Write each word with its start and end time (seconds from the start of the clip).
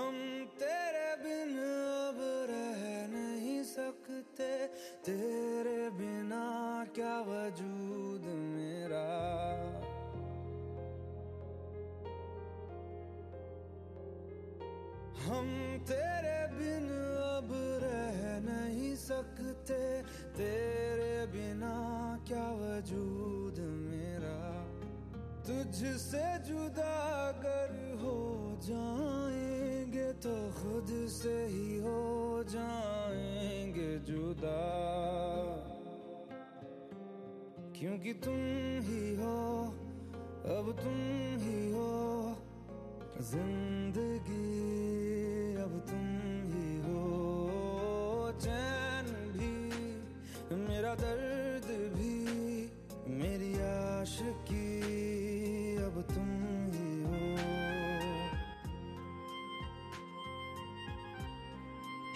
हम 0.00 0.46
तेरे 0.58 1.16
बिन 1.16 1.58
अब 2.08 2.18
रह 2.50 3.06
नहीं 3.18 3.64
सकते। 3.64 4.66
तेरे 5.04 5.90
बिना 5.90 6.86
क्या 6.94 7.20
वजूद 7.20 8.24
मेरा? 8.26 9.06
हम 15.24 15.78
तेरे 15.88 16.46
बिन 16.46 16.88
अब 17.18 17.50
रह 17.82 18.52
नहीं 18.52 18.96
सकते। 18.96 20.02
तेरे 20.36 21.26
बिना 21.26 21.74
क्या 22.28 22.50
वजूद 22.50 23.58
मेरा? 23.60 24.60
तुझसे 25.42 26.38
जुदा 26.38 26.94
अगर 27.28 27.98
हो 28.02 28.56
जाएँगे 28.62 29.59
तो 30.12 30.50
खुद 30.52 31.08
से 31.08 31.46
ही 31.46 31.78
हो 31.78 32.44
जाएँगे 32.48 33.98
जुदा। 33.98 34.60
क्योंकि 37.78 38.12
तुम 38.12 38.34
ही 38.82 39.14
हो, 39.14 39.64
अब 40.58 40.76
तुम 40.82 40.98
ही 41.40 41.72
हो, 41.72 42.36
ज़िंदगी। 43.20 44.89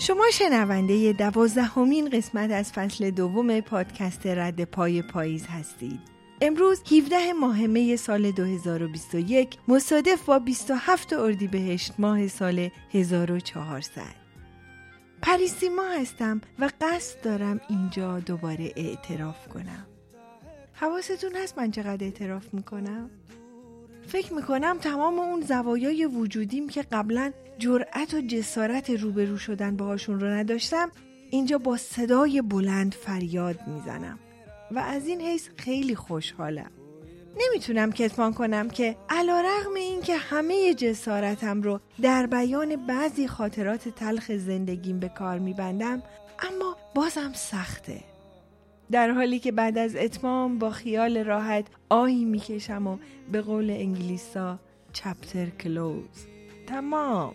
شما 0.06 0.24
شنونده 0.32 1.12
دوازدهمین 1.12 2.10
قسمت 2.10 2.50
از 2.50 2.72
فصل 2.72 3.10
دوم 3.10 3.60
پادکست 3.60 4.26
رد 4.26 4.64
پای 4.64 5.02
پاییز 5.02 5.46
هستید. 5.46 6.00
امروز 6.40 6.82
17 6.92 7.32
ماه 7.32 7.66
می 7.66 7.96
سال 7.96 8.30
2021 8.30 9.58
مصادف 9.68 10.24
با 10.24 10.38
27 10.38 11.12
اردیبهشت 11.12 11.92
ماه 11.98 12.28
سال 12.28 12.68
1400. 12.92 14.02
پریسیما 15.22 15.88
هستم 16.00 16.40
و 16.58 16.70
قصد 16.80 17.20
دارم 17.22 17.60
اینجا 17.68 18.20
دوباره 18.20 18.72
اعتراف 18.76 19.48
کنم. 19.48 19.86
حواستون 20.72 21.36
هست 21.36 21.58
من 21.58 21.70
چقدر 21.70 22.04
اعتراف 22.04 22.54
می‌کنم؟ 22.54 23.10
فکر 24.06 24.32
می‌کنم 24.32 24.78
تمام 24.78 25.18
اون 25.18 25.40
زوایای 25.40 26.06
وجودیم 26.06 26.68
که 26.68 26.82
قبلا 26.92 27.32
جرأت 27.58 28.14
و 28.14 28.20
جسارت 28.20 28.90
روبرو 28.90 29.38
شدن 29.38 29.76
باهاشون 29.76 30.20
رو 30.20 30.26
نداشتم 30.26 30.90
اینجا 31.30 31.58
با 31.58 31.76
صدای 31.76 32.42
بلند 32.42 32.94
فریاد 32.94 33.58
می‌زنم. 33.66 34.18
و 34.70 34.78
از 34.78 35.06
این 35.06 35.20
حیث 35.20 35.48
خیلی 35.56 35.94
خوشحالم. 35.94 36.70
نمی‌تونم 37.40 37.92
کتمان 37.92 38.32
کنم 38.32 38.70
که 38.70 38.96
علا 39.08 39.40
رغم 39.40 39.74
این 39.74 40.02
که 40.02 40.16
همه 40.16 40.74
جسارتم 40.74 41.62
رو 41.62 41.80
در 42.02 42.26
بیان 42.26 42.86
بعضی 42.86 43.28
خاطرات 43.28 43.88
تلخ 43.88 44.32
زندگیم 44.32 45.00
به 45.00 45.08
کار 45.08 45.38
میبندم 45.38 46.02
اما 46.38 46.76
بازم 46.94 47.32
سخته. 47.34 48.13
در 48.90 49.10
حالی 49.10 49.38
که 49.38 49.52
بعد 49.52 49.78
از 49.78 49.96
اتمام 49.96 50.58
با 50.58 50.70
خیال 50.70 51.18
راحت 51.18 51.66
آهی 51.88 52.24
می‌کشم 52.24 52.86
و 52.86 52.98
به 53.32 53.40
قول 53.40 53.70
انگلیسا 53.70 54.58
چپتر 54.92 55.46
کلوز 55.46 56.26
تمام. 56.66 57.34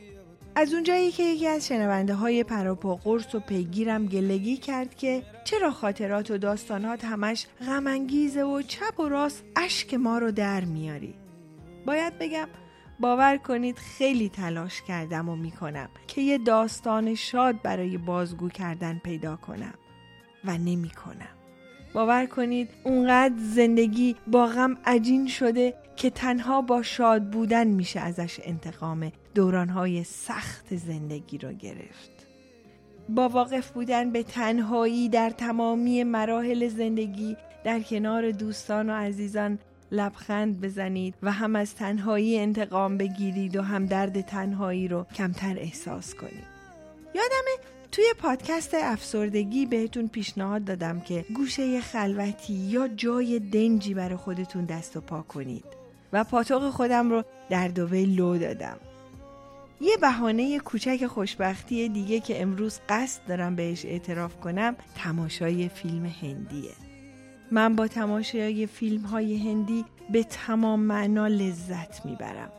از 0.55 0.73
اونجایی 0.73 1.11
که 1.11 1.23
یکی 1.23 1.47
از 1.47 1.67
شنونده 1.67 2.13
های 2.13 2.43
پراپا 2.43 2.95
قرص 2.95 3.35
و 3.35 3.39
پیگیرم 3.39 4.05
گلگی 4.05 4.57
کرد 4.57 4.95
که 4.95 5.23
چرا 5.43 5.71
خاطرات 5.71 6.31
و 6.31 6.37
داستانات 6.37 7.05
همش 7.05 7.45
غمانگیزه 7.65 8.43
و 8.43 8.61
چپ 8.61 8.99
و 8.99 9.09
راست 9.09 9.43
اشک 9.55 9.93
ما 9.93 10.17
رو 10.17 10.31
در 10.31 10.65
میاری؟ 10.65 11.13
باید 11.85 12.19
بگم 12.19 12.47
باور 12.99 13.37
کنید 13.37 13.77
خیلی 13.77 14.29
تلاش 14.29 14.81
کردم 14.81 15.29
و 15.29 15.35
می‌کنم 15.35 15.89
که 16.07 16.21
یه 16.21 16.37
داستان 16.37 17.15
شاد 17.15 17.61
برای 17.61 17.97
بازگو 17.97 18.49
کردن 18.49 19.01
پیدا 19.03 19.35
کنم. 19.35 19.73
و 20.45 20.57
نمی‌کنم. 20.57 21.38
باور 21.93 22.25
کنید 22.25 22.69
اونقدر 22.83 23.35
زندگی 23.37 24.15
با 24.27 24.45
غم 24.45 24.77
عجین 24.85 25.27
شده 25.27 25.73
که 25.95 26.09
تنها 26.09 26.61
با 26.61 26.81
شاد 26.81 27.23
بودن 27.23 27.67
میشه 27.67 27.99
ازش 27.99 28.39
انتقام 28.43 29.11
دورانهای 29.35 30.03
سخت 30.03 30.75
زندگی 30.75 31.37
رو 31.37 31.53
گرفت. 31.53 32.11
با 33.09 33.29
واقف 33.29 33.71
بودن 33.71 34.11
به 34.11 34.23
تنهایی 34.23 35.09
در 35.09 35.29
تمامی 35.29 36.03
مراحل 36.03 36.67
زندگی 36.67 37.37
در 37.63 37.79
کنار 37.79 38.31
دوستان 38.31 38.89
و 38.89 38.93
عزیزان 38.93 39.59
لبخند 39.91 40.61
بزنید 40.61 41.15
و 41.23 41.31
هم 41.31 41.55
از 41.55 41.75
تنهایی 41.75 42.39
انتقام 42.39 42.97
بگیرید 42.97 43.55
و 43.57 43.61
هم 43.61 43.85
درد 43.85 44.21
تنهایی 44.21 44.87
رو 44.87 45.05
کمتر 45.15 45.57
احساس 45.59 46.15
کنید. 46.15 46.59
یادمه 47.15 47.78
توی 47.91 48.05
پادکست 48.17 48.73
افسردگی 48.73 49.65
بهتون 49.65 50.07
پیشنهاد 50.07 50.63
دادم 50.63 50.99
که 50.99 51.25
گوشه 51.35 51.81
خلوتی 51.81 52.53
یا 52.53 52.87
جای 52.87 53.39
دنجی 53.39 53.93
برای 53.93 54.15
خودتون 54.15 54.65
دست 54.65 54.97
و 54.97 55.01
پا 55.01 55.21
کنید 55.21 55.65
و 56.13 56.23
پاتوق 56.23 56.69
خودم 56.69 57.09
رو 57.09 57.23
در 57.49 57.67
دوبه 57.67 58.05
لو 58.05 58.37
دادم. 58.37 58.77
یه 59.81 59.97
بهانه 59.97 60.59
کوچک 60.59 61.07
خوشبختی 61.07 61.89
دیگه 61.89 62.19
که 62.19 62.41
امروز 62.41 62.79
قصد 62.89 63.21
دارم 63.27 63.55
بهش 63.55 63.85
اعتراف 63.85 64.39
کنم 64.39 64.75
تماشای 64.95 65.69
فیلم 65.69 66.05
هندیه. 66.05 66.73
من 67.51 67.75
با 67.75 67.87
تماشای 67.87 68.67
فیلم 68.67 69.01
های 69.01 69.37
هندی 69.37 69.85
به 70.11 70.23
تمام 70.23 70.79
معنا 70.79 71.27
لذت 71.27 72.05
می‌برم. 72.05 72.51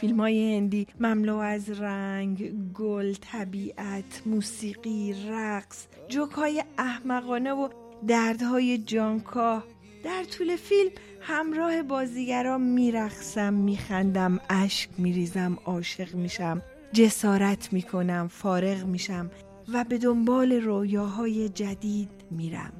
فیلم 0.00 0.20
های 0.20 0.56
هندی 0.56 0.86
مملو 1.00 1.36
از 1.36 1.70
رنگ، 1.70 2.52
گل، 2.72 3.14
طبیعت، 3.20 4.22
موسیقی، 4.26 5.14
رقص، 5.28 5.86
جوک 6.08 6.30
های 6.30 6.64
احمقانه 6.78 7.52
و 7.52 7.68
دردهای 8.06 8.78
جانکاه. 8.78 9.64
در 10.04 10.24
طول 10.24 10.56
فیلم 10.56 10.90
همراه 11.20 11.82
بازیگرا 11.82 12.58
میرقصم 12.58 13.54
میخندم 13.54 14.40
اشک 14.50 14.90
میریزم 14.98 15.58
عاشق 15.64 16.14
میشم 16.14 16.62
جسارت 16.92 17.72
می‌کنم 17.72 18.28
فارغ 18.28 18.84
میشم 18.84 19.30
و 19.72 19.84
به 19.84 19.98
دنبال 19.98 20.52
رویاهای 20.52 21.48
جدید 21.48 22.10
میرم. 22.30 22.79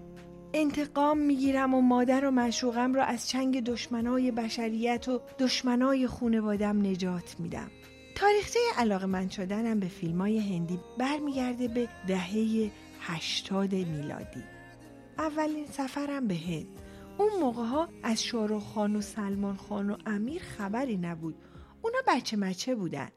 انتقام 0.54 1.18
می‌گیرم 1.18 1.74
و 1.74 1.80
مادر 1.80 2.24
و 2.24 2.30
مشوقم 2.30 2.94
را 2.94 3.04
از 3.04 3.28
چنگ 3.28 3.64
دشمنای 3.64 4.30
بشریت 4.30 5.08
و 5.08 5.20
دشمنای 5.38 6.06
خونوادم 6.06 6.86
نجات 6.86 7.36
میدم. 7.38 7.70
تاریخچه 8.14 8.58
علاقه 8.76 9.06
مند 9.06 9.28
شدنم 9.28 9.80
به 9.80 9.88
فیلم 9.88 10.20
های 10.20 10.38
هندی 10.38 10.80
برمیگرده 10.98 11.68
به 11.68 11.88
دهه 12.08 12.70
هشتاد 13.00 13.74
میلادی. 13.74 14.44
اولین 15.18 15.66
سفرم 15.66 16.26
به 16.26 16.34
هند. 16.34 16.80
اون 17.18 17.30
موقع 17.40 17.64
ها 17.64 17.88
از 18.02 18.22
شاهرخ 18.22 18.62
خان 18.62 18.96
و 18.96 19.00
سلمان 19.00 19.56
خان 19.56 19.90
و 19.90 19.96
امیر 20.06 20.42
خبری 20.42 20.96
نبود. 20.96 21.34
اونا 21.82 21.98
بچه 22.08 22.36
مچه 22.36 22.74
بودن. 22.74 23.08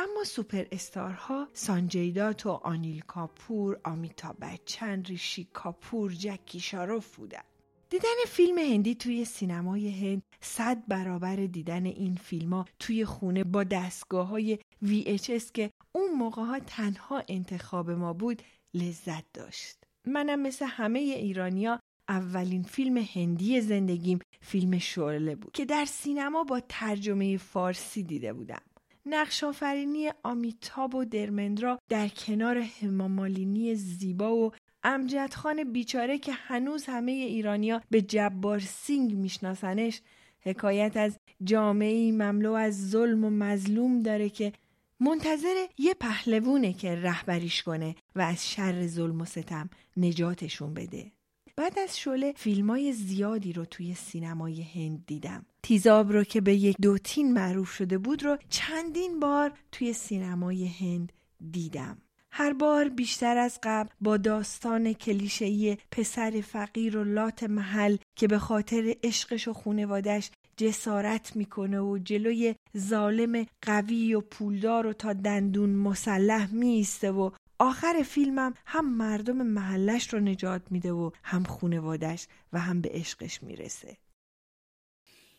اما 0.00 0.24
سوپر 0.24 0.66
استارها 0.72 1.48
سانجی 1.52 2.15
دات 2.15 2.46
و 2.46 2.50
آنیل 2.50 3.00
کاپور، 3.00 3.80
آمیتاب 3.84 4.32
بچن، 4.40 5.02
ریشی 5.02 5.48
کاپور، 5.52 6.12
جکی 6.12 6.60
شاروف 6.60 7.16
بودن. 7.16 7.42
دیدن 7.90 8.08
فیلم 8.28 8.58
هندی 8.58 8.94
توی 8.94 9.24
سینمای 9.24 9.90
هند 9.90 10.22
صد 10.40 10.86
برابر 10.88 11.36
دیدن 11.36 11.86
این 11.86 12.14
فیلم 12.14 12.52
ها 12.52 12.66
توی 12.78 13.04
خونه 13.04 13.44
با 13.44 13.64
دستگاه 13.64 14.28
های 14.28 14.58
VHS 14.84 15.50
که 15.54 15.70
اون 15.92 16.12
موقع 16.14 16.42
ها 16.42 16.58
تنها 16.58 17.22
انتخاب 17.28 17.90
ما 17.90 18.12
بود 18.12 18.42
لذت 18.74 19.24
داشت. 19.34 19.76
منم 20.06 20.40
مثل 20.42 20.66
همه 20.68 20.98
ایرانیا 20.98 21.80
اولین 22.08 22.62
فیلم 22.62 22.96
هندی 22.96 23.60
زندگیم 23.60 24.18
فیلم 24.40 24.78
شعله 24.78 25.36
بود 25.36 25.52
که 25.52 25.64
در 25.64 25.84
سینما 25.84 26.44
با 26.44 26.60
ترجمه 26.68 27.36
فارسی 27.36 28.02
دیده 28.02 28.32
بودم. 28.32 28.62
نقش 29.10 29.44
آفرینی 29.44 30.10
آمیتاب 30.22 30.94
و 30.94 31.04
درمندرا 31.04 31.78
در 31.88 32.08
کنار 32.08 32.58
همامالینی 32.58 33.74
زیبا 33.74 34.36
و 34.36 34.52
امجد 34.82 35.34
خان 35.34 35.72
بیچاره 35.72 36.18
که 36.18 36.32
هنوز 36.32 36.84
همه 36.84 37.12
ایرانیا 37.12 37.80
به 37.90 38.02
جبار 38.02 38.58
سینگ 38.58 39.14
میشناسنش 39.14 40.00
حکایت 40.40 40.96
از 40.96 41.18
جامعه 41.44 42.12
مملو 42.12 42.52
از 42.52 42.90
ظلم 42.90 43.24
و 43.24 43.30
مظلوم 43.30 44.02
داره 44.02 44.28
که 44.28 44.52
منتظر 45.00 45.66
یه 45.78 45.94
پهلوونه 45.94 46.72
که 46.72 46.94
رهبریش 46.94 47.62
کنه 47.62 47.94
و 48.16 48.20
از 48.20 48.50
شر 48.50 48.86
ظلم 48.86 49.20
و 49.20 49.24
ستم 49.24 49.70
نجاتشون 49.96 50.74
بده. 50.74 51.12
بعد 51.60 51.78
از 51.78 51.98
شله 51.98 52.32
فیلم 52.36 52.70
های 52.70 52.92
زیادی 52.92 53.52
رو 53.52 53.64
توی 53.64 53.94
سینمای 53.94 54.62
هند 54.62 55.04
دیدم. 55.06 55.46
تیزاب 55.62 56.12
رو 56.12 56.24
که 56.24 56.40
به 56.40 56.54
یک 56.54 56.76
دوتین 56.82 57.32
معروف 57.32 57.70
شده 57.70 57.98
بود 57.98 58.24
رو 58.24 58.38
چندین 58.48 59.20
بار 59.20 59.52
توی 59.72 59.92
سینمای 59.92 60.66
هند 60.66 61.12
دیدم. 61.50 61.98
هر 62.32 62.52
بار 62.52 62.88
بیشتر 62.88 63.36
از 63.36 63.58
قبل 63.62 63.88
با 64.00 64.16
داستان 64.16 64.92
کلیشه‌ای 64.92 65.76
پسر 65.90 66.42
فقیر 66.46 66.96
و 66.96 67.04
لات 67.04 67.42
محل 67.42 67.96
که 68.16 68.28
به 68.28 68.38
خاطر 68.38 68.94
عشقش 69.02 69.48
و 69.48 69.52
خونوادش 69.52 70.30
جسارت 70.56 71.36
می‌کنه 71.36 71.80
و 71.80 71.98
جلوی 71.98 72.54
ظالم 72.78 73.46
قوی 73.62 74.14
و 74.14 74.20
پولدار 74.20 74.86
و 74.86 74.92
تا 74.92 75.12
دندون 75.12 75.70
مسلح 75.70 76.54
میسته 76.54 77.10
و 77.10 77.30
آخر 77.62 78.02
فیلمم 78.02 78.54
هم 78.66 78.96
مردم 78.96 79.42
محلش 79.42 80.14
رو 80.14 80.20
نجات 80.20 80.62
میده 80.70 80.92
و 80.92 81.10
هم 81.22 81.44
خونوادش 81.44 82.26
و 82.52 82.58
هم 82.58 82.80
به 82.80 82.88
عشقش 82.92 83.42
می‌رسه. 83.42 83.96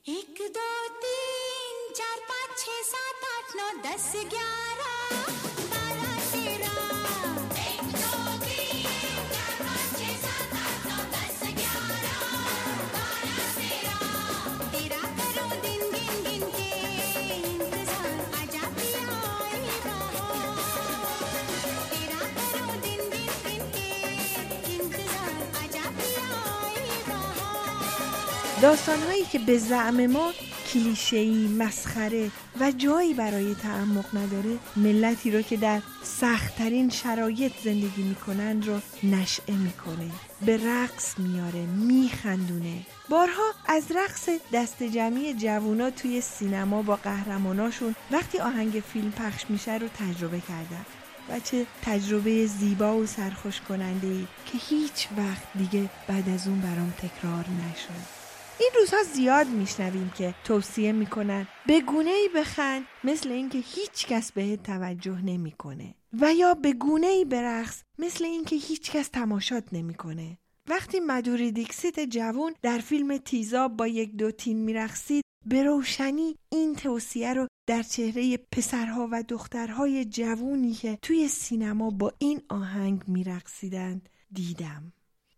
یک 0.06 0.38
دو 0.38 0.70
تین 1.02 1.78
چار 1.98 2.20
پانچ 2.28 2.60
چه 2.66 2.72
سات 2.92 3.24
آٹھ 3.36 3.56
نو 3.58 3.68
دس 3.84 4.16
گیارہ 4.32 5.41
داستانهایی 28.62 29.24
که 29.24 29.40
به 29.40 29.58
زعم 29.58 30.08
ما 30.08 30.34
کلیشه‌ای 30.74 31.48
مسخره 31.48 32.32
و 32.60 32.72
جایی 32.72 33.14
برای 33.14 33.56
تعمق 33.56 34.18
نداره 34.18 34.58
ملتی 34.76 35.32
رو 35.32 35.42
که 35.42 35.58
در 35.58 35.82
سختترین 36.04 36.90
شرایط 36.90 37.52
زندگی 37.64 38.04
می‌کنند 38.04 38.68
رو 38.68 38.80
نشعه 39.04 39.56
می‌کنه. 39.56 40.12
به 40.46 40.58
رقص 40.58 41.20
میاره 41.20 41.66
میخندونه. 41.66 42.86
بارها 43.10 43.44
از 43.68 43.84
رقص 43.92 44.30
دست 44.54 44.84
جمعی 44.84 45.34
جوونا 45.34 45.90
توی 45.90 46.22
سینما 46.22 46.82
با 46.82 46.96
قهرماناشون 46.96 47.96
وقتی 48.12 48.40
آهنگ 48.40 48.84
فیلم 48.94 49.12
پخش 49.12 49.46
میشه 49.50 49.78
رو 49.78 49.88
تجربه 49.88 50.40
کردم 50.40 50.86
و 51.30 51.40
چه 51.40 51.66
تجربه 51.82 52.46
زیبا 52.46 52.98
و 52.98 53.06
سرخوش 53.06 53.62
کننده 53.62 54.08
ای 54.08 54.28
که 54.46 54.58
هیچ 54.70 55.08
وقت 55.18 55.48
دیگه 55.56 55.90
بعد 56.08 56.30
از 56.30 56.48
اون 56.48 56.62
برام 56.62 56.94
تکرار 56.98 57.46
نشد. 57.50 58.21
این 58.62 58.72
روزها 58.76 59.04
زیاد 59.04 59.48
میشنویم 59.48 60.12
که 60.18 60.36
توصیه 60.44 60.92
می‌کنن 60.92 61.48
به 61.68 61.82
گونه 61.82 62.10
ای 62.10 62.30
بخند 62.36 62.84
مثل 63.04 63.32
اینکه 63.32 63.58
هیچ 63.58 64.08
کس 64.08 64.32
بهت 64.32 64.64
توجه 64.64 65.22
نمی‌کنه 65.22 65.96
و 66.14 66.34
یا 66.34 66.54
به 66.54 66.74
گونه 66.74 67.08
ای 67.08 67.26
برقص 67.26 67.84
مثل 68.00 68.26
اینکه 68.26 68.56
هیچ 68.56 68.92
کس 68.92 69.08
تماشات 69.08 69.64
نمی‌کنه. 69.72 70.38
وقتی 70.70 71.00
مدوری 71.00 71.52
دیکسیت 71.52 72.00
جوون 72.00 72.54
در 72.62 72.78
فیلم 72.78 73.18
تیزاب 73.18 73.78
با 73.78 73.88
یک 73.88 74.16
دو 74.16 74.32
تین 74.32 74.58
میرقصید 74.58 75.24
به 75.46 75.64
روشنی 75.64 76.36
این 76.50 76.76
توصیه 76.76 77.34
رو 77.34 77.48
در 77.68 77.84
چهره 77.84 78.38
پسرها 78.38 79.10
و 79.12 79.24
دخترهای 79.24 80.06
جوونی 80.06 80.74
که 80.74 80.98
توی 81.02 81.28
سینما 81.28 81.90
با 81.90 82.14
این 82.20 82.42
آهنگ 82.50 83.02
میرقصیدند 83.08 84.10
دیدم. 84.34 84.94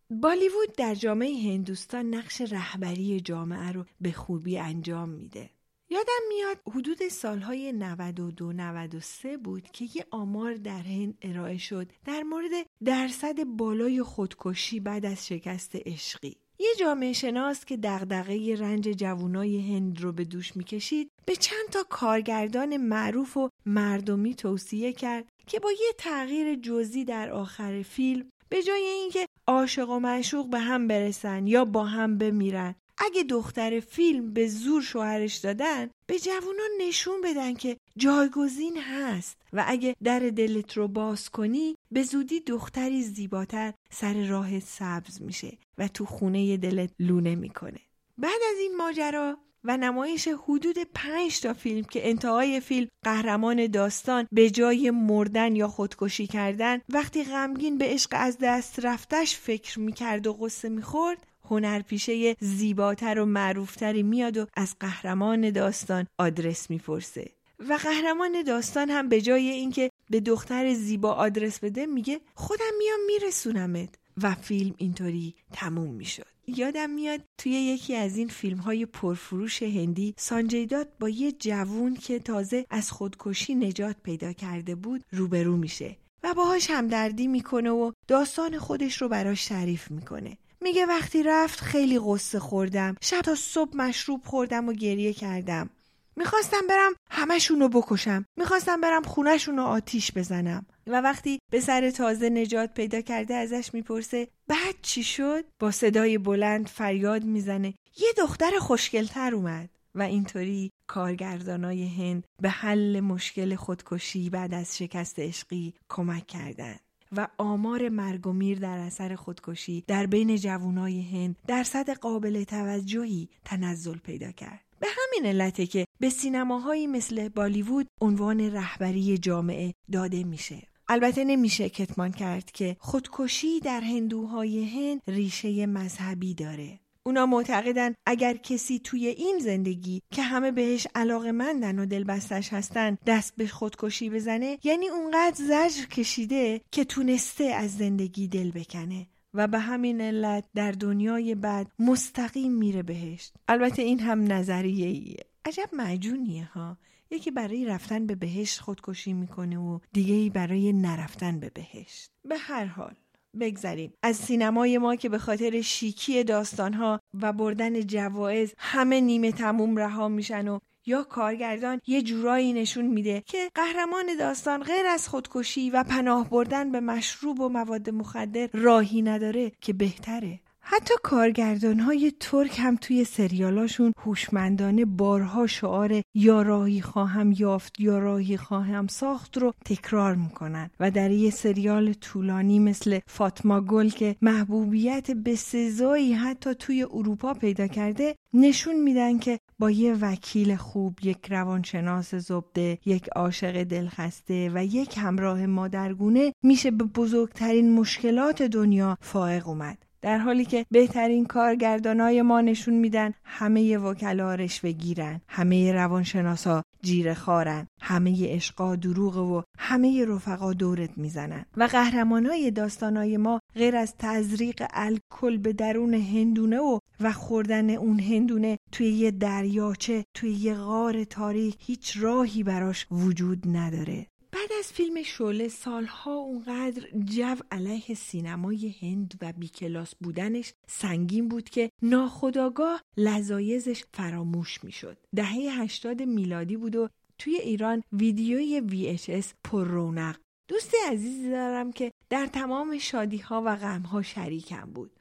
بالیوود 0.10 0.76
در 0.78 0.96
جامعه 0.96 1.54
هندوستان 1.54 2.14
نقش 2.14 2.42
رهبری 2.42 3.20
جامعه 3.20 3.72
رو 3.72 3.86
به 4.02 4.12
خوبی 4.12 4.58
انجام 4.58 5.10
میده. 5.10 5.50
یادم 5.90 6.28
میاد 6.30 6.58
حدود 6.68 7.08
سالهای 7.08 7.72
92 7.72 8.54
93 8.54 9.38
بود 9.38 9.72
که 9.72 9.86
یه 9.96 10.06
آمار 10.12 10.54
در 10.54 10.82
هند 10.82 11.18
ارائه 11.22 11.58
شد 11.58 11.92
در 12.06 12.24
مورد 12.24 12.52
درصد 12.86 13.44
بالای 13.44 14.04
خودکشی 14.04 14.80
بعد 14.80 15.06
از 15.06 15.28
شکست 15.28 15.76
عشقی. 15.76 16.38
یه 16.60 16.70
جامعه 16.80 17.14
شناس 17.14 17.66
که 17.66 17.78
دغدغه 17.78 18.56
رنج 18.56 18.88
جوانای 18.88 19.76
هند 19.76 20.02
رو 20.02 20.12
به 20.12 20.24
دوش 20.24 20.56
می‌کشید 20.56 21.12
به 21.26 21.36
چند 21.36 21.70
تا 21.72 21.84
کارگردان 21.90 22.78
معروف 22.78 23.38
و 23.38 23.50
مردمی 23.66 24.36
توصیه 24.36 24.94
کرد 24.94 25.26
که 25.48 25.60
با 25.60 25.72
یه 25.72 25.94
تغییر 25.98 26.56
جزئی 26.56 27.06
در 27.06 27.32
آخر 27.32 27.82
فیلم 27.82 28.30
به 28.54 28.64
جای 28.64 28.82
اینکه 28.82 29.28
عاشق 29.48 29.90
و 29.90 30.00
معشوق 30.00 30.50
به 30.50 30.60
هم 30.60 30.88
برسن 30.88 31.48
یا 31.48 31.66
با 31.66 31.86
هم 31.86 32.18
بمیرن. 32.18 32.76
اگه 32.98 33.24
دختر 33.24 33.80
فیلم 33.80 34.34
به 34.34 34.48
زور 34.48 34.82
شوهرش 34.82 35.38
دادن 35.38 35.90
به 36.08 36.20
جوونا 36.20 36.64
نشون 36.80 37.22
بدن 37.22 37.54
که 37.54 37.78
جایگزین 37.98 38.78
هست 38.78 39.38
و 39.54 39.64
اگه 39.68 39.96
در 40.04 40.20
دلت 40.20 40.78
رو 40.78 40.88
باز 40.88 41.30
کنی 41.30 41.76
به 41.92 42.04
زودی 42.04 42.40
دختری 42.40 43.04
زیباتر 43.04 43.74
سر 43.92 44.28
راهت 44.28 44.64
سبز 44.64 45.22
میشه 45.22 45.58
و 45.78 45.88
تو 45.88 46.06
خونه 46.06 46.58
دلت 46.58 46.92
لونه 47.00 47.36
می‌کنه. 47.36 47.80
بعد 48.18 48.42
از 48.52 48.60
این 48.60 48.78
ماجرا 48.78 49.38
و 49.63 49.77
نمایش 49.77 50.27
حدود 50.27 50.77
پنج 50.94 51.42
تا 51.42 51.54
فیلم 51.54 51.83
که 51.83 52.10
انتهای 52.10 52.60
فیلم 52.60 52.88
قهرمان 53.04 53.68
داستان 53.68 54.27
به 54.31 54.50
جای 54.50 54.92
مردن 54.92 55.56
یا 55.56 55.68
خودکشی 55.68 56.27
کردن 56.27 56.80
وقتی 56.89 57.24
غمگین 57.24 57.77
به 57.77 57.86
عشق 57.86 58.10
از 58.13 58.38
دست 58.42 58.86
رفتش 58.86 59.38
فکر 59.38 59.80
می‌کرد 59.80 60.27
و 60.27 60.33
قصه 60.33 60.69
می‌خورد 60.69 61.27
هنرپیشه 61.50 62.36
زیباتر 62.39 63.19
و 63.19 63.25
معروفتری 63.25 64.04
میاد 64.04 64.38
و 64.38 64.45
از 64.56 64.75
قهرمان 64.80 65.50
داستان 65.50 66.07
آدرس 66.18 66.69
می‌پرسه. 66.69 67.31
و 67.69 67.74
قهرمان 67.74 68.44
داستان 68.44 68.89
هم 68.89 69.09
به 69.09 69.21
جای 69.21 69.50
اینکه 69.50 69.89
به 70.09 70.19
دختر 70.19 70.74
زیبا 70.74 71.12
آدرس 71.13 71.59
بده 71.59 71.86
میگه 71.86 72.21
خودم 72.36 72.71
میام 72.77 73.00
میرسونمت. 73.07 73.89
و 74.21 74.36
فیلم 74.36 74.75
اینطوری 74.77 75.36
تموم 75.54 75.89
می‌شد. 75.89 76.32
یادم 76.48 76.90
میاد 76.90 77.22
توی 77.38 77.51
یکی 77.51 77.95
از 77.95 78.18
این 78.18 78.28
فیلم 78.28 78.57
های 78.57 78.86
پرفروش 78.86 79.63
هندی 79.63 80.13
سانجیدات 80.18 80.88
با 81.00 81.10
یه 81.10 81.31
جوون 81.31 81.95
که 81.95 82.19
تازه 82.19 82.66
از 82.69 82.92
خودکشی 82.92 83.56
نجات 83.56 83.95
پیدا 84.04 84.34
کرده 84.34 84.75
بود 84.75 85.04
روبرو 85.12 85.57
میشه 85.57 85.98
و 86.24 86.34
باهاش 86.34 86.69
همدردی 86.69 87.28
می‌کنه 87.28 87.69
و 87.69 87.92
داستان 88.07 88.60
خودش 88.60 89.01
رو 89.01 89.10
براش 89.10 89.45
تعریف 89.45 89.92
می‌کنه. 89.92 90.38
میگه 90.62 90.86
وقتی 90.86 91.24
رفت 91.24 91.62
خیلی 91.62 92.00
قصه 92.06 92.40
خوردم. 92.40 92.95
شب 93.02 93.21
تا 93.21 93.35
صبح 93.35 93.78
مشروب 93.78 94.21
خوردم 94.26 94.69
و 94.69 94.73
گریه 94.73 95.14
کردم. 95.14 95.69
می‌خواستم 96.16 96.68
برم 96.70 96.94
همشون 97.10 97.60
رو 97.60 97.70
بکشم 97.70 98.26
می‌خواستم 98.38 98.82
برم 98.82 99.04
خونشون 99.04 99.58
رو 99.58 99.64
آتیش 99.64 100.12
بزنم 100.12 100.66
و 100.88 101.02
وقتی 101.02 101.40
به 101.52 101.60
سر 101.60 101.90
تازه 101.90 102.30
نجات 102.30 102.74
پیدا 102.74 103.02
کرده 103.02 103.34
ازش 103.36 103.74
می‌پرسه 103.74 104.28
بعد 104.48 104.76
چی 104.82 105.04
شد؟ 105.04 105.44
با 105.60 105.72
صدای 105.72 106.18
بلند 106.18 106.68
فریاد 106.68 107.24
می‌زنه 107.24 107.74
یه 107.98 108.10
دختر 108.18 108.52
خوشگلتر 108.60 109.36
اومد 109.36 109.70
و 109.96 110.02
اینطوری 110.02 110.72
کارگردانای 110.88 111.88
هند 111.88 112.24
به 112.42 112.50
حل 112.50 113.00
مشکل 113.00 113.56
خودکشی 113.56 114.30
بعد 114.30 114.54
از 114.54 114.78
شکست 114.78 115.20
عشقی 115.20 115.74
کمک 115.90 116.28
کردند. 116.28 116.80
و 117.18 117.28
آمار 117.38 117.90
مرگ 117.90 118.28
و 118.28 118.34
میر 118.34 118.60
در 118.60 118.78
اثر 118.78 119.16
خودکشی 119.16 119.84
در 119.88 120.06
بین 120.06 120.36
جوانای 120.36 121.02
هند 121.02 121.36
درصد 121.48 121.90
قابل 121.90 122.44
توجهی 122.44 123.30
تنزل 123.46 123.98
پیدا 123.98 124.32
کرد. 124.32 124.62
به 124.80 124.88
همین 124.90 125.30
علته 125.30 125.66
که 125.66 125.86
به 126.04 126.10
سینماهایی 126.10 126.88
مثل 126.88 127.30
بالیوود 127.30 127.88
عنوان 128.02 128.40
رهبری 128.40 129.18
جامعه 129.18 129.74
داده 129.92 130.24
میشه. 130.24 130.68
البته 130.88 131.24
نمیشه 131.24 131.69
کتمان 131.69 132.12
کرد 132.12 132.52
که 132.52 132.76
خودکشی 132.80 133.60
در 133.60 133.81
هندوهای 133.81 134.64
هند 134.64 135.02
ریشه 135.07 135.66
مذهبی 135.66 136.33
داره. 136.33 136.80
اونا 137.04 137.26
معتقدن 137.26 137.95
اگر 138.06 138.33
کسی 138.33 138.80
توی 138.80 139.07
این 139.07 139.40
زندگی 139.40 140.02
که 140.12 140.22
همه 140.22 140.52
بهش 140.52 140.88
علاقه 140.95 141.31
مندن 141.31 141.80
و 141.80 141.86
دلبستش 141.86 142.54
هستن 142.54 142.98
دست 143.06 143.36
به 143.36 143.48
خودکشی 143.48 144.10
بزنه 144.10 144.57
یعنی 144.64 144.88
اونقدر 144.88 145.36
زجر 145.36 145.86
کشیده 145.86 146.62
که 146.72 146.86
تونسته 146.86 147.44
از 147.44 147.78
زندگی 147.78 148.28
دل 148.28 148.52
بکنه 148.52 149.07
و 149.33 149.48
به 149.48 149.60
همین 149.60 150.02
علت 150.02 150.44
در 150.56 150.72
دنیای 150.72 151.36
بعد 151.36 151.68
مستقیم 151.80 152.52
میره 152.52 152.83
بهشت 152.83 153.33
البته 153.48 153.81
این 153.81 154.00
هم 154.00 154.31
نظریه 154.31 154.88
ایه 154.88 155.32
عجب 155.45 155.69
معجونیه 155.73 156.45
ها. 156.45 156.78
یکی 157.12 157.31
برای 157.31 157.66
رفتن 157.66 158.07
به 158.07 158.16
بهشت 158.16 158.59
خودکشی 158.59 159.14
می‌کنه 159.14 159.57
و 159.57 159.80
دیگه 159.94 160.14
ای 160.14 160.30
برای 160.30 160.73
نرفتن 160.73 161.40
به 161.40 161.50
بهشت. 161.50 162.09
به 162.26 162.38
هر 162.38 162.66
حال 162.66 162.95
بگذریم. 163.40 163.94
از 164.04 164.16
سینمای 164.16 164.78
ما 164.78 164.95
که 164.95 165.09
به 165.09 165.18
خاطر 165.18 165.62
شیکی 165.62 166.23
داستانها 166.23 167.00
و 167.21 167.33
بردن 167.33 167.81
جوایز 167.81 168.54
همه 168.57 169.02
نیمه 169.02 169.31
تموم 169.31 169.78
رها 169.78 170.07
میشن 170.07 170.47
و 170.47 170.59
یا 170.85 171.04
کارگردان 171.04 171.81
یه 171.88 172.02
جورایی 172.02 172.54
نشون 172.54 172.85
میده 172.85 173.23
که 173.26 173.50
قهرمان 173.56 174.06
داستان 174.19 174.64
غیر 174.64 174.85
از 174.85 175.07
خودکشی 175.09 175.69
و 175.69 175.83
پناه 175.83 176.30
بردن 176.30 176.71
به 176.71 176.80
مشروب 176.80 177.40
و 177.40 177.50
مواد 177.50 177.90
مخدر 177.90 178.50
راهی 178.54 179.02
نداره 179.02 179.52
که 179.62 179.73
بهتره. 179.73 180.40
حتی 180.66 180.94
کارگردان 181.04 181.80
های 181.80 182.14
ترک 182.20 182.60
هم 182.60 182.76
توی 182.76 183.04
سریالاشون 183.04 183.94
هوشمندانه 183.98 184.86
بارها 184.86 185.48
شعار 185.48 186.02
یا 186.14 186.42
راهی 186.42 186.82
خواهم 186.82 187.32
یافت 187.32 187.80
یا 187.80 188.00
راهی 188.00 188.38
خواهم 188.38 188.88
ساخت 188.88 189.38
رو 189.38 189.54
تکرار 189.66 190.16
می‌کنن 190.16 190.70
و 190.80 190.92
در 190.92 191.12
یه 191.12 191.30
سریال 191.30 191.94
طولانی 191.94 192.60
مثل 192.60 193.00
فاطما 193.08 193.62
گل 193.62 193.90
که 193.90 194.16
محبوبیت 194.22 195.12
به 195.12 195.36
سزایی 195.36 196.14
حتی 196.14 196.56
توی 196.56 196.84
اروپا 196.84 197.34
پیدا 197.34 197.68
کرده 197.68 198.16
نشون 198.34 198.76
میدن 198.76 199.20
که 199.20 199.40
با 199.60 199.72
یه 199.72 199.94
وکیل 199.94 200.56
خوب 200.56 201.00
یک 201.04 201.28
روانشناس 201.30 202.16
زبده 202.16 202.78
یک 202.86 203.08
عاشق 203.08 203.64
دلخسته 203.64 204.52
و 204.54 204.66
یک 204.66 204.98
همراه 204.98 205.46
مادرگونه 205.46 206.34
میشه 206.44 206.72
به 206.72 206.84
بزرگترین 206.84 207.74
مشکلات 207.74 208.42
دنیا 208.42 208.98
فائق 209.02 209.48
اومد. 209.48 209.78
در 210.04 210.18
حالی 210.18 210.45
که 210.45 210.66
بهترین 210.72 211.26
کارگردانای 211.26 212.22
ما 212.22 212.42
نشون 212.42 212.74
میدن 212.74 213.14
همه 213.24 213.78
وکلا 213.78 214.36
رشوه 214.36 214.72
گیرن 214.72 215.22
همه 215.28 215.72
روانشناسا 215.72 216.64
جیره 216.81 217.14
خارن 217.14 217.68
همه 217.81 218.36
عشقا 218.36 218.76
دروغ 218.76 219.18
و 219.18 219.42
همه 219.57 220.06
رفقا 220.06 220.54
دورت 220.54 220.98
می‌زنن. 220.98 221.45
و 221.57 221.64
قهرمانای 221.64 222.52
داستانای 222.52 223.18
ما 223.18 223.40
غیر 223.56 223.76
از 223.76 223.94
تزریق 224.00 224.64
الکل 224.74 225.38
به 225.38 225.54
درون 225.54 225.94
هندونه 225.94 226.60
و 226.60 226.80
و 227.00 227.12
خوردن 227.12 227.69
اون 227.69 228.00
هندونه 228.00 228.60
توی 228.72 228.88
یه 228.88 229.12
دریاچه 229.12 230.06
توی 230.14 230.31
یه 230.31 230.56
غار 230.56 231.04
تاریک 231.04 231.56
هیچ 231.60 231.98
راهی 232.00 232.44
براش 232.44 232.88
وجود 232.92 233.44
نداره. 233.48 234.07
بعد 234.33 234.52
از 234.59 234.73
فیلم 234.73 235.04
شله 235.04 235.47
سالها 235.47 236.13
اونقدر 236.13 236.87
جو 237.06 237.35
علیه 237.52 237.95
سینمای 237.95 238.75
هند 238.81 239.13
و 239.21 239.33
بیکلاس 239.33 239.95
بودنش 239.95 240.54
سنگین 240.68 241.28
بود 241.28 241.49
که 241.49 241.69
ناخداگاه 241.81 242.81
لذایزش 242.97 243.83
فراموش 243.94 244.63
می‌شد. 244.63 244.97
دهه 245.16 245.61
80 245.61 246.02
میلادی 246.02 246.57
بود 246.57 246.75
و 246.75 246.90
توی 247.18 247.35
ایران 247.35 247.83
ویدیوی 247.92 248.61
VHS 248.69 249.25
پر 249.44 249.63
رونق. 249.63 250.18
دوست 250.47 250.73
عزیزی 250.92 251.30
دارم 251.31 251.71
که 251.71 251.92
در 252.09 252.25
تمام 252.25 252.78
شادی 252.78 253.18
ها 253.18 253.44
و 253.45 253.56
غم 253.56 253.81
ها 253.81 254.02
شریکم 254.02 254.71
بود. 254.73 254.92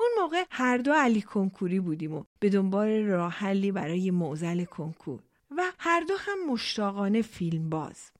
اون 0.00 0.08
موقع 0.20 0.44
هر 0.50 0.78
دو 0.78 0.92
علی 0.92 1.22
کنکوری 1.22 1.80
بودیم 1.80 2.14
و 2.14 2.24
به 2.40 2.48
دنبال 2.48 3.02
راه 3.02 3.32
حلی 3.32 3.72
برای 3.72 4.10
معزل 4.10 4.64
کنکور 4.64 5.20
و 5.56 5.62
هر 5.78 6.00
دو 6.00 6.14
هم 6.18 6.52
مشتاقانه 6.52 7.22
فیلم 7.22 7.70
باز. 7.70 8.10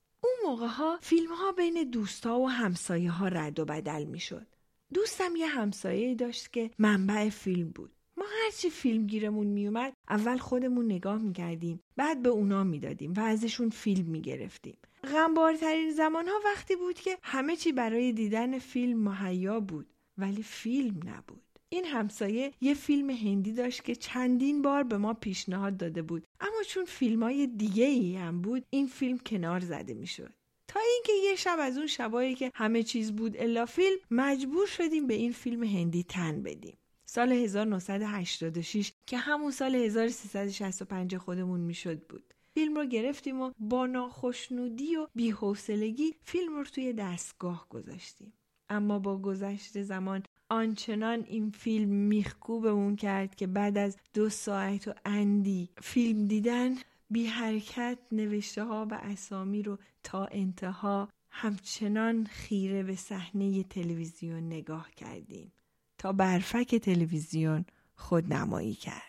موقع 0.45 0.67
ها 0.67 0.97
فیلم 1.01 1.33
ها 1.33 1.51
بین 1.51 1.89
دوستا 1.89 2.39
و 2.39 2.49
همسایه 2.49 3.11
ها 3.11 3.27
رد 3.27 3.59
و 3.59 3.65
بدل 3.65 4.03
می 4.03 4.19
شد. 4.19 4.47
دوستم 4.93 5.35
یه 5.35 5.47
همسایه 5.47 6.15
داشت 6.15 6.53
که 6.53 6.71
منبع 6.77 7.29
فیلم 7.29 7.69
بود. 7.69 7.91
ما 8.17 8.25
هرچی 8.43 8.69
فیلم 8.69 9.07
گیرمون 9.07 9.47
میومد 9.47 9.93
اول 10.09 10.37
خودمون 10.37 10.85
نگاه 10.85 11.21
می‌کردیم 11.21 11.79
بعد 11.95 12.21
به 12.21 12.29
اونا 12.29 12.63
می‌دادیم 12.63 13.13
و 13.13 13.19
ازشون 13.19 13.69
فیلم 13.69 14.05
می‌گرفتیم. 14.05 14.77
غمبارترین 15.03 15.91
زمان 15.91 16.27
ها 16.27 16.39
وقتی 16.45 16.75
بود 16.75 16.95
که 16.95 17.17
همه 17.23 17.55
چی 17.55 17.71
برای 17.71 18.13
دیدن 18.13 18.59
فیلم 18.59 18.99
مهیا 18.99 19.59
بود 19.59 19.87
ولی 20.17 20.43
فیلم 20.43 20.99
نبود. 21.05 21.41
این 21.69 21.85
همسایه 21.85 22.53
یه 22.61 22.73
فیلم 22.73 23.09
هندی 23.09 23.53
داشت 23.53 23.83
که 23.83 23.95
چندین 23.95 24.61
بار 24.61 24.83
به 24.83 24.97
ما 24.97 25.13
پیشنهاد 25.13 25.77
داده 25.77 26.01
بود 26.01 26.27
چون 26.63 26.85
فیلم 26.85 27.23
های 27.23 27.47
دیگه 27.47 27.85
ای 27.85 28.15
هم 28.15 28.41
بود 28.41 28.65
این 28.69 28.87
فیلم 28.87 29.17
کنار 29.17 29.59
زده 29.59 29.93
می‌شد. 29.93 30.33
تا 30.67 30.79
اینکه 30.79 31.13
یه 31.29 31.35
شب 31.35 31.57
از 31.59 31.77
اون 31.77 31.87
شبایی 31.87 32.35
که 32.35 32.51
همه 32.55 32.83
چیز 32.83 33.11
بود 33.11 33.37
الا 33.37 33.65
فیلم 33.65 33.97
مجبور 34.11 34.67
شدیم 34.67 35.07
به 35.07 35.13
این 35.13 35.31
فیلم 35.31 35.63
هندی 35.63 36.03
تن 36.03 36.43
بدیم. 36.43 36.77
سال 37.05 37.31
1986 37.31 38.91
که 39.05 39.17
همون 39.17 39.51
سال 39.51 39.75
1365 39.75 41.17
خودمون 41.17 41.59
می‌شد 41.59 42.07
بود. 42.07 42.33
فیلم 42.53 42.75
رو 42.75 42.85
گرفتیم 42.85 43.41
و 43.41 43.51
با 43.59 43.85
ناخشنودی 43.85 44.95
و 44.95 45.07
بیحوصلگی 45.15 46.15
فیلم 46.21 46.55
رو 46.55 46.63
توی 46.63 46.93
دستگاه 46.93 47.67
گذاشتیم. 47.69 48.33
اما 48.69 48.99
با 48.99 49.17
گذشت 49.17 49.81
زمان 49.81 50.23
آنچنان 50.49 51.23
این 51.27 51.51
فیلم 51.51 51.89
میخکوبمون 51.89 52.95
کرد 52.95 53.35
که 53.35 53.47
بعد 53.47 53.77
از 53.77 53.97
دو 54.13 54.29
ساعت 54.29 54.87
و 54.87 54.93
اندی 55.05 55.69
فیلم 55.81 56.27
دیدن 56.27 56.75
بی 57.09 57.25
حرکت 57.25 57.97
نوشته 58.11 58.63
ها 58.63 58.87
و 58.91 58.99
اسامی 59.01 59.63
رو 59.63 59.77
تا 60.03 60.25
انتها 60.25 61.09
همچنان 61.31 62.25
خیره 62.25 62.83
به 62.83 62.95
صحنه 62.95 63.63
تلویزیون 63.63 64.43
نگاه 64.43 64.91
کردیم 64.91 65.51
تا 65.97 66.13
برفک 66.13 66.75
تلویزیون 66.75 67.65
خود 67.95 68.33
نمایی 68.33 68.73
کرد. 68.73 69.03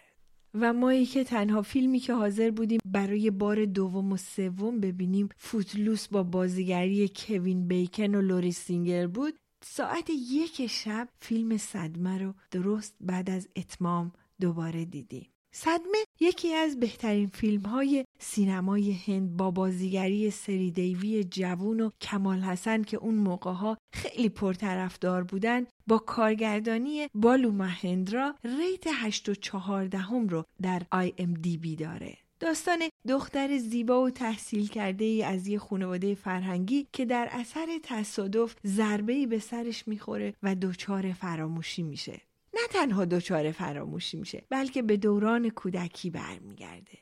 و 0.55 0.73
مایی 0.73 1.07
که 1.07 1.25
تنها 1.25 1.63
فیلمی 1.63 1.99
که 1.99 2.15
حاضر 2.15 2.51
بودیم 2.51 2.81
برای 2.85 3.31
بار 3.31 3.65
دوم 3.65 4.13
و 4.13 4.17
سوم 4.17 4.81
ببینیم 4.81 5.29
فوتلوس 5.37 6.09
با 6.09 6.23
بازیگری 6.23 7.11
کوین 7.17 7.69
بیکن 7.69 8.15
و 8.15 8.21
لوری 8.21 8.53
سینگر 8.53 9.07
بود 9.07 9.35
ساعت 9.65 10.11
یک 10.11 10.67
شب 10.67 11.09
فیلم 11.21 11.57
صدمه 11.57 12.19
رو 12.19 12.35
درست 12.51 12.95
بعد 13.01 13.31
از 13.31 13.49
اتمام 13.57 14.13
دوباره 14.41 14.85
دیدیم. 14.85 15.27
صدمه 15.53 15.99
یکی 16.21 16.55
از 16.55 16.81
بهترین 16.81 17.29
فیلم 17.29 17.63
های 17.63 18.05
سینمای 18.19 18.93
هند 18.93 19.37
با 19.37 19.51
بازیگری 19.51 20.31
سری 20.31 20.71
دیوی 20.71 21.25
جوون 21.25 21.81
و 21.81 21.91
کمال 22.01 22.41
حسن 22.41 22.83
که 22.83 22.97
اون 22.97 23.15
موقع 23.15 23.53
ها 23.53 23.79
خیلی 23.93 24.29
پرطرفدار 24.29 25.25
بودن 25.25 25.67
با 25.87 25.99
کارگردانی 25.99 27.09
بالو 27.15 27.53
مهندرا 27.53 28.35
rate 28.45 28.85
8 28.93 29.29
و 29.29 29.35
4 29.35 29.99
دهم 29.99 30.29
رو 30.29 30.45
در 30.63 30.83
IMDb 30.93 31.77
داره. 31.77 32.19
داستان 32.41 32.79
دختر 33.09 33.59
زیبا 33.59 34.03
و 34.03 34.11
تحصیل 34.11 34.69
کرده 34.69 35.05
ای 35.05 35.23
از 35.23 35.47
یه 35.47 35.59
خانواده 35.59 36.15
فرهنگی 36.15 36.87
که 36.93 37.05
در 37.05 37.29
اثر 37.31 37.81
تصادف 37.83 38.57
ضربه 38.67 39.27
به 39.27 39.39
سرش 39.39 39.89
می‌خوره 39.89 40.35
و 40.43 40.55
دچار 40.55 41.13
فراموشی 41.13 41.83
میشه. 41.83 42.21
نه 42.55 42.61
تنها 42.71 43.05
دچار 43.05 43.53
فراموشی 43.53 44.17
میشه 44.17 44.43
بلکه 44.51 44.83
به 44.83 44.97
دوران 44.97 45.49
کودکی 45.49 46.11
برمیگرده. 46.11 46.99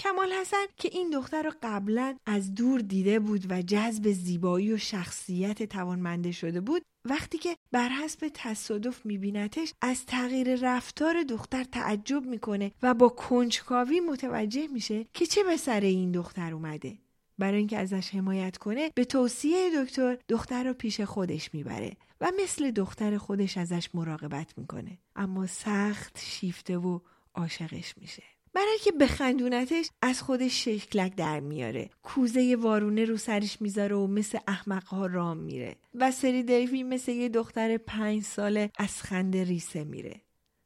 کمال 0.00 0.32
حسن 0.32 0.66
که 0.76 0.88
این 0.92 1.10
دختر 1.10 1.42
رو 1.42 1.52
قبلا 1.62 2.16
از 2.26 2.54
دور 2.54 2.80
دیده 2.80 3.18
بود 3.18 3.52
و 3.52 3.62
جذب 3.62 4.12
زیبایی 4.12 4.72
و 4.72 4.78
شخصیت 4.78 5.62
توانمنده 5.62 6.32
شده 6.32 6.60
بود 6.60 6.82
وقتی 7.04 7.38
که 7.38 7.56
بر 7.72 7.88
حسب 7.88 8.30
تصادف 8.34 9.06
میبینتش 9.06 9.72
از 9.82 10.06
تغییر 10.06 10.56
رفتار 10.56 11.22
دختر 11.22 11.64
تعجب 11.64 12.26
می‌کنه 12.26 12.72
و 12.82 12.94
با 12.94 13.08
کنجکاوی 13.08 14.00
متوجه 14.00 14.66
میشه 14.66 15.06
که 15.14 15.26
چه 15.26 15.44
به 15.44 15.56
سر 15.56 15.80
این 15.80 16.12
دختر 16.12 16.54
اومده. 16.54 16.98
برای 17.38 17.58
اینکه 17.58 17.78
ازش 17.78 18.14
حمایت 18.14 18.56
کنه 18.58 18.90
به 18.94 19.04
توصیه 19.04 19.84
دکتر 19.84 20.18
دختر 20.28 20.64
رو 20.64 20.74
پیش 20.74 21.00
خودش 21.00 21.54
می‌بره 21.54 21.96
و 22.20 22.32
مثل 22.42 22.70
دختر 22.70 23.18
خودش 23.18 23.56
ازش 23.56 23.88
مراقبت 23.94 24.58
می‌کنه. 24.58 24.98
اما 25.16 25.46
سخت 25.46 26.18
شیفته 26.18 26.78
و 26.78 27.00
عاشقش 27.34 27.94
میشه. 27.98 28.22
برای 28.54 28.78
که 28.84 28.92
بخندونتش 28.92 29.90
از 30.02 30.22
خودش 30.22 30.64
شکلک 30.64 31.14
در 31.16 31.40
میاره. 31.40 31.90
کوزه 32.02 32.56
وارونه 32.60 33.04
رو 33.04 33.16
سرش 33.16 33.62
می‌ذاره 33.62 33.96
و 33.96 34.06
مثل 34.06 34.38
احمقها 34.48 35.06
رام 35.06 35.36
میره. 35.36 35.76
و 35.94 36.10
سری 36.10 36.42
دیوی 36.42 36.82
مثل 36.82 37.12
یه 37.12 37.28
دختر 37.28 37.76
پنج 37.76 38.22
ساله 38.22 38.70
از 38.78 39.02
خنده 39.02 39.44
ریسه 39.44 39.84
میره. 39.84 40.20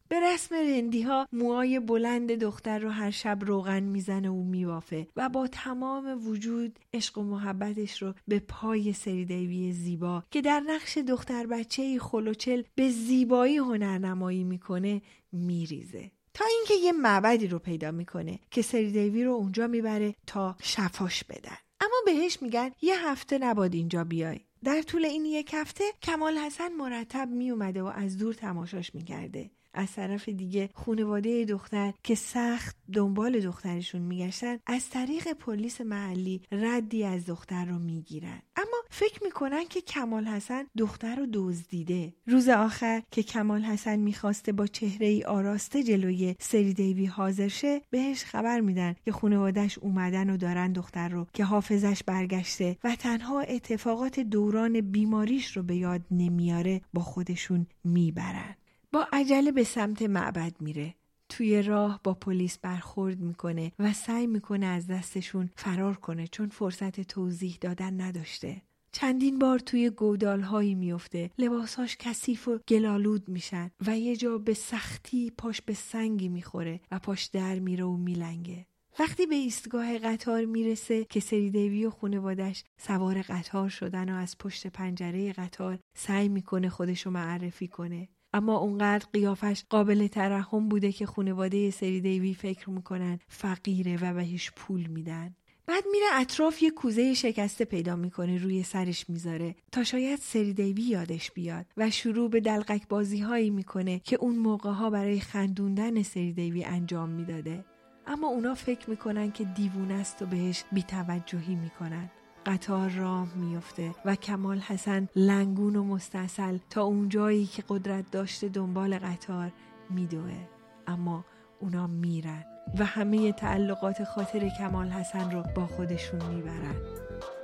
به 0.09 0.21
رسم 0.21 0.55
رندی 0.55 1.03
ها 1.03 1.29
موهای 1.33 1.81
بلند 1.81 2.33
دختر 2.33 2.79
رو 2.79 2.91
هر 2.91 3.11
شب 3.11 3.39
روغن 3.41 3.83
می‌زنه 3.83 4.31
و 4.31 4.43
میوافه 4.43 5.07
و 5.17 5.29
با 5.29 5.47
تمام 5.47 6.27
وجود 6.29 6.79
عشق 6.95 7.19
و 7.19 7.23
محبتش 7.23 8.03
رو 8.03 8.15
به 8.29 8.39
پای 8.39 8.93
سری 8.93 9.25
دیوی 9.25 9.73
زیبا 9.73 10.23
که 10.31 10.41
در 10.41 10.61
نقش 10.61 10.99
دختر 10.99 11.47
بچه 11.47 11.99
خلوچل 11.99 12.63
به 12.75 12.89
زیبایی 12.89 13.57
هنرنمایی 13.57 14.45
می‌کنه 14.45 15.03
میریزه. 15.33 16.11
تا 16.35 16.45
اینکه 16.45 16.75
یه 16.75 16.93
معبدی 16.93 17.47
رو 17.47 17.59
پیدا 17.59 17.91
می‌کنه 17.91 18.39
که 18.51 18.63
سری 18.63 18.93
دیوی 18.93 19.25
رو 19.25 19.33
اونجا 19.33 19.67
می‌بره 19.67 20.15
تا 20.27 20.57
شفاش 20.63 21.25
بدن. 21.25 21.57
اما 21.81 21.97
بهش 22.07 22.43
میگن 22.43 22.71
یه 22.83 23.09
هفته 23.09 23.39
نباد 23.39 23.75
اینجا 23.75 24.05
بیای. 24.05 24.41
در 24.65 24.83
طول 24.83 25.05
این 25.05 25.25
یک 25.25 25.51
هفته 25.55 25.85
کمال 26.03 26.39
حسن 26.39 26.73
مرتب 26.73 27.29
میومده 27.29 27.83
و 27.83 27.87
از 27.87 28.19
دور 28.19 28.35
تماشاش 28.35 28.95
می‌کرده. 28.95 29.51
از 29.75 29.93
طرف 29.93 30.29
دیگه 30.29 30.71
خانواده 30.75 31.45
دختر 31.45 31.93
که 32.03 32.15
سخت 32.15 32.77
دنبال 32.93 33.41
دخترشون 33.41 34.03
میگشتن 34.03 34.59
از 34.67 34.91
طریق 34.91 35.33
پلیس 35.33 35.81
محلی 35.81 36.43
ردی 36.53 37.05
از 37.05 37.27
دختر 37.27 37.65
رو 37.65 37.79
می‌گیرن. 37.79 38.43
اما 38.57 38.74
فکر 38.97 39.25
می‌کنن 39.25 39.65
که 39.65 39.81
کمال 39.81 40.25
حسن 40.25 40.65
دختر 40.79 41.17
رو 41.17 41.27
دزدیده. 41.33 42.13
روز 42.27 42.49
آخر 42.49 43.03
که 43.11 43.23
کمال 43.23 43.63
حسن 43.63 43.97
می‌خواسته 43.97 44.53
با 44.53 44.67
چهره 44.67 45.07
ای 45.07 45.25
آراسته 45.25 45.83
جلوی 45.83 46.35
سری 46.41 46.75
دیوی 46.75 47.07
حاضر 47.07 47.49
شه 47.49 47.83
بهش 47.91 48.25
خبر 48.25 48.61
میدن 48.61 48.95
که 49.05 49.13
خانوادهش 49.13 49.79
اومدن 49.79 50.31
و 50.31 50.37
دارن 50.37 50.73
دختر 50.73 51.09
رو 51.09 51.27
که 51.33 51.45
حافظش 51.45 52.03
برگشته 52.07 52.77
و 52.85 52.97
تنها 52.97 53.41
اتفاقات 53.41 54.21
دوران 54.21 54.81
بیماریش 54.81 55.57
رو 55.57 55.63
به 55.63 55.77
یاد 55.77 56.03
نمیاره 56.11 56.81
با 56.93 57.03
خودشون 57.03 57.67
می‌برن. 57.85 58.57
با 58.93 59.07
عجله 59.13 59.53
به 59.53 59.65
سمت 59.65 60.03
معبد 60.03 60.53
میره. 60.61 60.95
توی 61.29 61.63
راه 61.63 62.01
با 62.05 62.15
پلیس 62.15 62.59
برخورد 62.59 63.21
می‌کنه 63.21 63.73
و 63.79 63.93
سعی 63.93 64.27
می‌کنه 64.27 64.67
از 64.67 64.87
دستشون 64.87 65.51
فرار 65.57 65.95
کنه 65.95 66.27
چون 66.27 66.49
فرصت 66.49 67.01
توضیح 67.01 67.59
دادن 67.61 68.01
نداشته. 68.01 68.63
چندین 68.97 69.39
بار 69.39 69.59
توی 69.59 69.91
گودال 69.91 70.41
هایی 70.41 70.75
میفته 70.75 71.31
لباساش 71.39 71.97
کثیف 71.97 72.49
و 72.49 72.59
گلالود 72.69 73.29
میشن 73.29 73.71
و 73.87 73.99
یه 73.99 74.17
جا 74.17 74.39
به 74.39 74.55
سختی 74.55 75.31
پاش 75.39 75.63
به 75.63 75.75
سنگی 75.75 76.29
می‌خوره 76.29 76.81
و 76.91 76.99
پاش 76.99 77.25
در 77.25 77.59
میره 77.59 77.85
و 77.85 77.97
میلنگه. 77.97 78.67
وقتی 78.99 79.27
به 79.27 79.35
ایستگاه 79.35 79.99
قطار 79.99 80.45
می‌رسه 80.45 81.05
که 81.05 81.21
سری 81.21 81.51
دیوی 81.51 81.87
و 81.87 81.91
خانوادش 81.91 82.65
سوار 82.81 83.23
قطار 83.23 83.69
شدن 83.69 84.13
و 84.13 84.17
از 84.17 84.39
پشت 84.39 84.67
پنجره 84.67 85.33
قطار 85.33 85.79
سعی 85.97 86.29
می‌کنه 86.29 86.69
خودشو 86.69 87.11
معرفی 87.11 87.69
کنه. 87.69 88.09
اما 88.33 88.57
اونقدر 88.57 89.07
قیافش 89.13 89.65
قابل 89.71 90.07
ترحم 90.07 90.69
بوده 90.69 90.93
که 90.93 91.07
خانواده 91.07 91.71
سری 91.71 92.01
دیوی 92.01 92.35
فکر 92.35 92.71
می‌کنن 92.71 93.19
فقیره 93.29 93.97
و 94.03 94.15
بهش 94.15 94.51
پول 94.57 94.87
میدن. 94.87 95.35
بعد 95.67 95.85
میره 95.93 96.07
اطراف 96.13 96.63
یه 96.63 96.71
کوزه 96.71 97.15
شکسته 97.15 97.65
پیدا 97.65 97.97
می‌کنه 97.97 98.39
روی 98.39 98.63
سرش 98.63 99.11
می‌ذاره 99.11 99.55
تا 99.73 99.85
شاید 99.85 100.19
سری 100.19 100.53
دیوی 100.53 100.83
یادش 100.83 101.31
بیاد 101.31 101.67
و 101.77 101.91
شروع 101.91 102.31
به 102.31 102.41
دلقک 102.41 102.89
بازی 102.89 103.21
هایی 103.21 103.51
می‌کنه 103.51 103.99
که 103.99 104.17
اون 104.17 104.37
موقع 104.37 104.71
ها 104.71 104.91
برای 104.91 105.21
خندوندن 105.21 106.03
سری 106.03 106.33
دیوی 106.33 106.65
انجام 106.65 107.09
می‌داده. 107.09 107.65
اما 108.07 108.29
اونا 108.29 108.55
فکر 108.55 108.91
می‌کنن 108.91 109.33
که 109.33 109.45
دیوونه 109.45 109.95
است 109.95 110.23
و 110.23 110.27
بهش 110.27 110.65
بیتوجهی 110.73 111.55
می‌کنن. 111.55 112.11
قطار 112.47 112.91
راه 112.91 113.35
میفته 113.35 113.95
و 114.05 114.17
کمال 114.17 114.59
حسن 114.59 115.09
لنگون 115.17 115.77
و 115.77 115.85
مستصل 115.85 116.59
تا 116.71 116.83
اونجایی 116.83 117.47
که 117.47 117.65
قدرت 117.69 118.11
داشته 118.11 118.49
دنبال 118.49 118.99
قطار 118.99 119.53
میدوه. 119.91 120.49
اما 120.87 121.25
اونا 121.61 121.87
میرن. 121.87 122.54
و 122.80 122.86
همه 122.86 123.32
تعلقات 123.32 124.04
خاطر 124.04 124.50
کمال 124.50 124.90
حسن 124.90 125.32
رو 125.32 125.44
با 125.56 125.68
خودشون 125.68 126.26
میبرن 126.26 126.76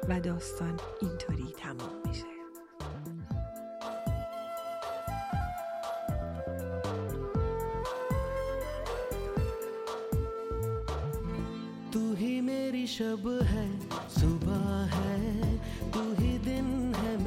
و 0.10 0.20
داستان 0.20 0.80
اینطوری 1.02 1.54
تمام 1.58 1.94
میشه 2.08 2.36
तू 11.96 12.14
ही 12.14 12.42
मेरी 12.42 12.86
शब 12.88 13.26
है 13.52 13.68
सुबह 14.10 14.66
है 14.96 15.20
तू 15.94 16.02
ही 16.20 16.38
दिन 16.48 16.68
है 16.96 17.12
मेरा 17.18 17.19